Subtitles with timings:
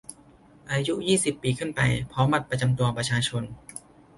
[0.71, 3.43] อายุ ยี่สิบ ปีขึ้นไป พร้อมบัตรประจำตัวประชาชน